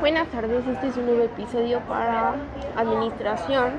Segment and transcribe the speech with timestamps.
[0.00, 2.34] Buenas tardes, este es un nuevo episodio para
[2.76, 3.72] Administración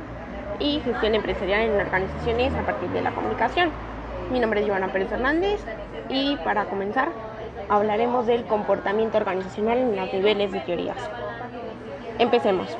[0.59, 3.69] y Gestión Empresarial en Organizaciones a partir de la comunicación.
[4.31, 5.59] Mi nombre es Joana Pérez Hernández
[6.09, 7.09] y para comenzar
[7.69, 10.97] hablaremos del comportamiento organizacional en los niveles de teorías.
[12.19, 12.77] Empecemos.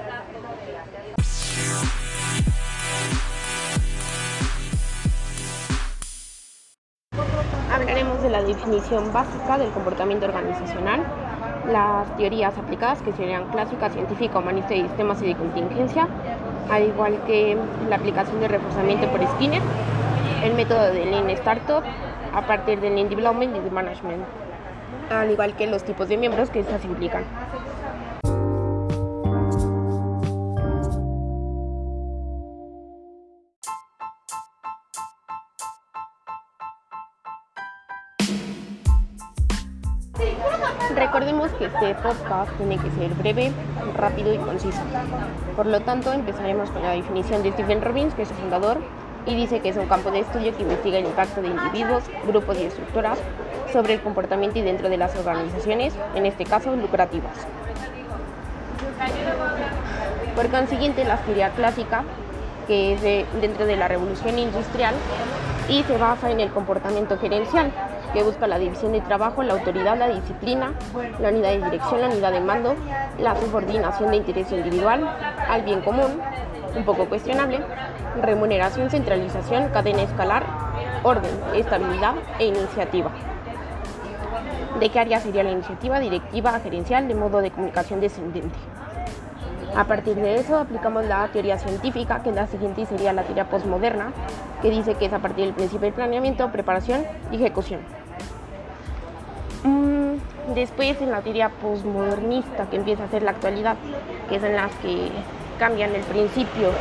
[7.74, 11.04] Hablaremos de la definición básica del comportamiento organizacional,
[11.72, 16.08] las teorías aplicadas que serían clásica, científica, humanista y sistemas y de contingencia,
[16.70, 17.58] al igual que
[17.90, 19.62] la aplicación de reforzamiento por Skinner,
[20.44, 21.84] el método de Lean Startup
[22.34, 24.24] a partir del Lean Development y de Management,
[25.10, 27.24] al igual que los tipos de miembros que estas implican.
[40.96, 43.52] Recordemos que este podcast tiene que ser breve,
[43.96, 44.82] rápido y conciso.
[45.56, 48.78] Por lo tanto, empezaremos con la definición de Stephen Robbins, que es su fundador,
[49.26, 52.58] y dice que es un campo de estudio que investiga el impacto de individuos, grupos
[52.60, 53.18] y estructuras
[53.72, 57.36] sobre el comportamiento y dentro de las organizaciones, en este caso lucrativas.
[60.36, 62.04] Por consiguiente, la teoría clásica,
[62.68, 63.02] que es
[63.42, 64.96] dentro de la revolución industrial,
[65.70, 67.72] y se basa en el comportamiento gerencial,
[68.14, 70.74] que busca la división de trabajo, la autoridad, la disciplina,
[71.20, 72.76] la unidad de dirección, la unidad de mando,
[73.20, 75.08] la subordinación de interés individual
[75.48, 76.20] al bien común,
[76.76, 77.60] un poco cuestionable,
[78.22, 80.46] remuneración, centralización, cadena escalar,
[81.04, 83.12] orden, estabilidad e iniciativa.
[84.80, 88.58] ¿De qué área sería la iniciativa directiva gerencial de modo de comunicación descendente?
[89.76, 94.12] A partir de eso aplicamos la teoría científica, que la siguiente sería la teoría postmoderna,
[94.62, 97.80] que dice que es a partir del principio del planeamiento, preparación y ejecución.
[99.64, 103.78] Mm, después en la teoría postmodernista, que empieza a ser la actualidad,
[104.28, 105.10] que es en las que
[105.58, 106.72] cambian el principio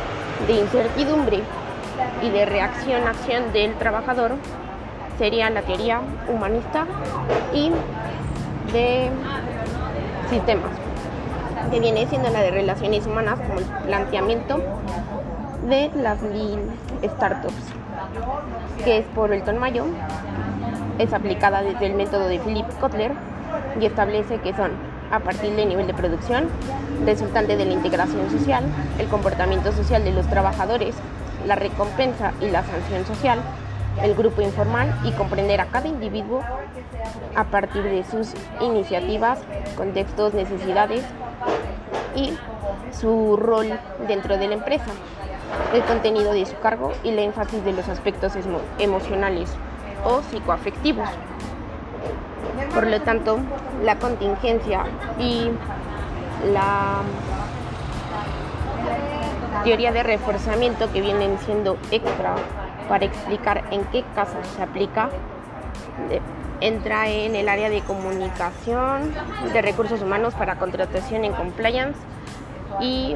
[0.45, 1.39] de incertidumbre
[2.21, 4.31] y de reacción-acción del trabajador,
[5.17, 6.85] sería la teoría humanista
[7.53, 7.71] y
[8.73, 9.09] de
[10.29, 10.80] sistemas
[11.71, 14.61] que viene siendo la de relaciones humanas como el planteamiento
[15.69, 16.59] de las Lean
[17.01, 17.53] Startups,
[18.83, 19.85] que es por Elton Mayo,
[20.99, 23.13] es aplicada desde el método de Philip Kotler
[23.79, 24.71] y establece que son
[25.11, 26.49] a partir del nivel de producción,
[27.05, 28.65] resultante de la integración social,
[28.99, 30.95] el comportamiento social de los trabajadores,
[31.47, 33.39] la recompensa y la sanción social,
[34.03, 36.41] el grupo informal y comprender a cada individuo
[37.35, 39.39] a partir de sus iniciativas,
[39.77, 41.03] contextos, necesidades
[42.15, 42.37] y
[42.91, 44.91] su rol dentro de la empresa,
[45.73, 48.33] el contenido de su cargo y la énfasis de los aspectos
[48.79, 49.51] emocionales
[50.03, 51.09] o psicoafectivos.
[52.73, 53.39] Por lo tanto,
[53.83, 54.85] la contingencia
[55.19, 55.49] y
[56.53, 57.01] la
[59.63, 62.35] teoría de reforzamiento que vienen siendo extra
[62.89, 65.09] para explicar en qué casos se aplica
[66.59, 69.13] entra en el área de comunicación,
[69.51, 71.99] de recursos humanos para contratación en compliance
[72.79, 73.15] y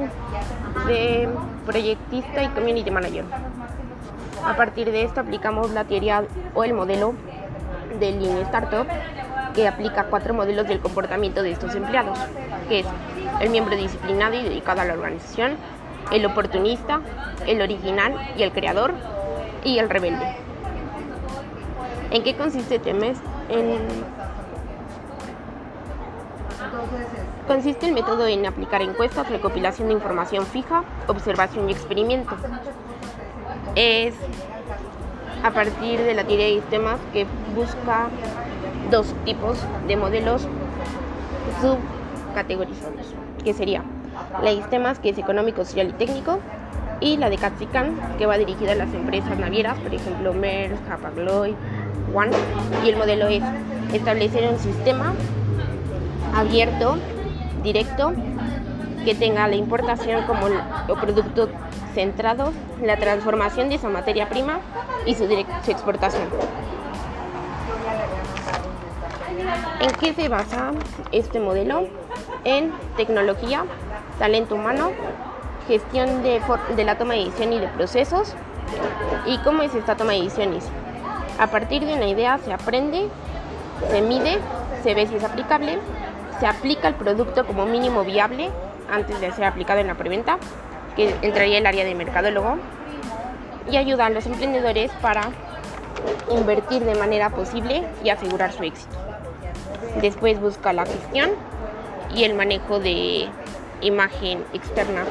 [0.87, 1.29] de
[1.65, 3.25] proyectista y community manager.
[4.45, 6.23] A partir de esto aplicamos la teoría
[6.53, 7.13] o el modelo
[7.99, 8.87] del Lean Startup
[9.53, 12.19] que aplica cuatro modelos del comportamiento de estos empleados,
[12.67, 12.85] que es
[13.39, 15.55] el miembro disciplinado y dedicado a la organización,
[16.11, 16.99] el oportunista,
[17.47, 18.93] el original y el creador,
[19.63, 20.44] y el rebelde.
[22.15, 23.17] ¿En qué consiste TEMES?
[27.45, 32.33] Consiste el método en aplicar encuestas, recopilación de información fija, observación y experimento.
[33.75, 34.13] Es
[35.43, 38.07] a partir de la teoría de sistemas que busca
[38.89, 40.47] dos tipos de modelos
[41.59, 43.83] subcategorizados, que sería
[44.41, 46.39] la de sistemas que es económico, social y técnico,
[47.01, 51.55] y la de Catsican, que va dirigida a las empresas navieras, por ejemplo Maersk, Hapag-Lloyd,
[52.13, 52.31] One,
[52.83, 53.43] y el modelo es
[53.93, 55.13] establecer un sistema
[56.33, 56.97] abierto,
[57.63, 58.13] directo,
[59.05, 60.59] que tenga la importación como el
[60.99, 61.49] producto
[61.93, 62.51] centrado,
[62.81, 64.59] la transformación de esa materia prima
[65.05, 66.27] y su, exportación.
[69.79, 70.71] ¿En qué se basa
[71.11, 71.87] este modelo?
[72.43, 73.65] En tecnología,
[74.19, 74.91] talento humano,
[75.67, 76.41] gestión de,
[76.75, 78.33] de, la toma de decisión y de procesos.
[79.25, 80.69] ¿Y cómo es esta toma de decisiones?
[81.37, 83.09] A partir de una idea se aprende,
[83.89, 84.39] se mide,
[84.83, 85.79] se ve si es aplicable,
[86.39, 88.49] se aplica el producto como mínimo viable
[88.89, 90.37] antes de ser aplicado en la preventa,
[90.95, 92.57] que entraría el área de mercadólogo,
[93.69, 95.29] y ayuda a los emprendedores para
[96.31, 98.95] invertir de manera posible y asegurar su éxito.
[100.01, 101.31] Después busca la gestión
[102.13, 103.27] y el manejo de
[103.81, 105.03] imagen externa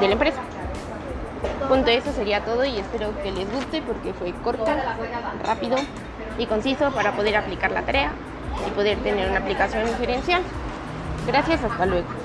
[0.00, 0.40] de la empresa.
[1.68, 4.66] Punto, eso sería todo y espero que les guste porque fue corto,
[5.42, 5.76] rápido
[6.38, 8.12] y conciso para poder aplicar la tarea
[8.66, 10.42] y poder tener una aplicación diferencial.
[11.26, 12.21] Gracias, hasta luego.